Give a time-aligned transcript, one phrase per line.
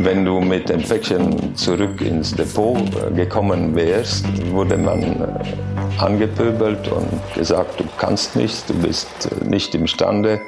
[0.00, 6.86] Wenn du mit dem Päckchen zurück ins Depot äh, gekommen wärst, wurde man äh, angepöbelt
[6.88, 10.40] und gesagt, du kannst nichts, du bist äh, nicht imstande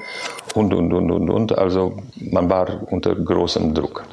[0.54, 1.58] und, und, und, und, und.
[1.58, 1.96] Also
[2.30, 4.04] man war unter großem Druck.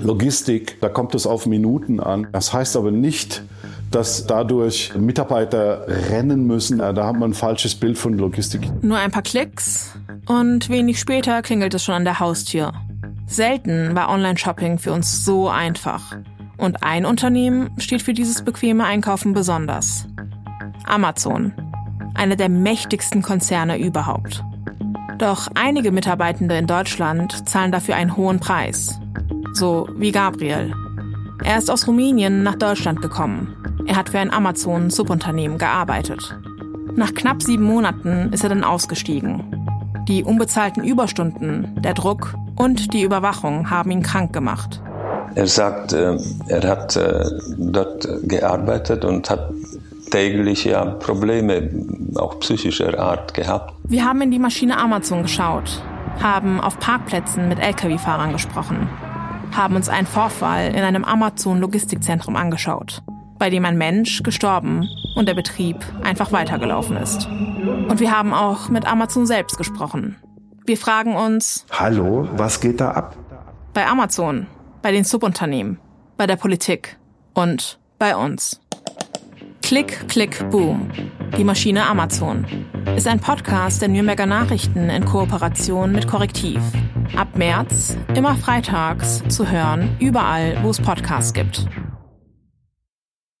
[0.00, 2.26] Logistik, da kommt es auf Minuten an.
[2.32, 3.44] Das heißt aber nicht,
[3.92, 6.78] dass dadurch Mitarbeiter rennen müssen.
[6.78, 8.62] Da hat man ein falsches Bild von Logistik.
[8.82, 9.92] Nur ein paar Klicks
[10.26, 12.72] und wenig später klingelt es schon an der Haustür.
[13.30, 16.16] Selten war Online-Shopping für uns so einfach.
[16.58, 20.08] Und ein Unternehmen steht für dieses bequeme Einkaufen besonders.
[20.84, 21.52] Amazon.
[22.14, 24.42] Einer der mächtigsten Konzerne überhaupt.
[25.18, 28.98] Doch einige Mitarbeitende in Deutschland zahlen dafür einen hohen Preis.
[29.52, 30.74] So wie Gabriel.
[31.44, 33.54] Er ist aus Rumänien nach Deutschland gekommen.
[33.86, 36.36] Er hat für ein Amazon-Subunternehmen gearbeitet.
[36.96, 39.44] Nach knapp sieben Monaten ist er dann ausgestiegen.
[40.08, 44.82] Die unbezahlten Überstunden, der Druck und die Überwachung haben ihn krank gemacht.
[45.34, 47.24] Er sagt, äh, er hat äh,
[47.56, 49.50] dort gearbeitet und hat
[50.10, 51.70] täglich ja Probleme,
[52.16, 53.72] auch psychischer Art gehabt.
[53.84, 55.82] Wir haben in die Maschine Amazon geschaut,
[56.20, 58.88] haben auf Parkplätzen mit Lkw-Fahrern gesprochen,
[59.56, 63.02] haben uns einen Vorfall in einem Amazon-Logistikzentrum angeschaut,
[63.38, 67.26] bei dem ein Mensch gestorben und der Betrieb einfach weitergelaufen ist.
[67.26, 70.16] Und wir haben auch mit Amazon selbst gesprochen,
[70.70, 73.16] wir fragen uns, Hallo, was geht da ab?
[73.74, 74.46] Bei Amazon,
[74.82, 75.80] bei den Subunternehmen,
[76.16, 76.96] bei der Politik
[77.34, 78.60] und bei uns.
[79.62, 80.88] Klick, Klick, Boom.
[81.36, 82.46] Die Maschine Amazon
[82.94, 86.60] ist ein Podcast der Nürnberger Nachrichten in Kooperation mit Korrektiv.
[87.16, 91.66] Ab März immer freitags zu hören, überall, wo es Podcasts gibt.